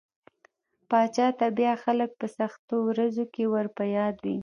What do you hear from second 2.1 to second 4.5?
په سختو ورځو کې ور په ياد وي.